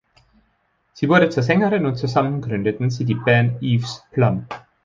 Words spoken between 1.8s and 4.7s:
und zusammen gründeten sie die Band Eve´s Plum.